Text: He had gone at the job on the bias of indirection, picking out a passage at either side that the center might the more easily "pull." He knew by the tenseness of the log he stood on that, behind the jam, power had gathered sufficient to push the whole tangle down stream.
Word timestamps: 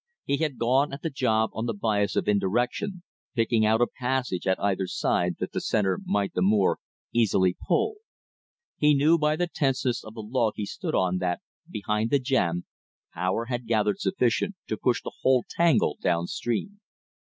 He 0.25 0.37
had 0.37 0.57
gone 0.57 0.91
at 0.93 1.03
the 1.03 1.11
job 1.11 1.51
on 1.53 1.67
the 1.67 1.75
bias 1.75 2.15
of 2.15 2.27
indirection, 2.27 3.03
picking 3.35 3.67
out 3.67 3.81
a 3.83 3.85
passage 3.85 4.47
at 4.47 4.59
either 4.59 4.87
side 4.87 5.35
that 5.39 5.51
the 5.51 5.61
center 5.61 5.99
might 6.03 6.33
the 6.33 6.41
more 6.41 6.79
easily 7.13 7.55
"pull." 7.67 7.97
He 8.77 8.95
knew 8.95 9.19
by 9.19 9.35
the 9.35 9.45
tenseness 9.45 10.03
of 10.03 10.15
the 10.15 10.21
log 10.23 10.53
he 10.55 10.65
stood 10.65 10.95
on 10.95 11.19
that, 11.19 11.41
behind 11.69 12.09
the 12.09 12.17
jam, 12.17 12.65
power 13.13 13.45
had 13.45 13.67
gathered 13.67 13.99
sufficient 13.99 14.55
to 14.69 14.75
push 14.75 15.03
the 15.03 15.13
whole 15.21 15.45
tangle 15.47 15.99
down 16.01 16.25
stream. 16.25 16.79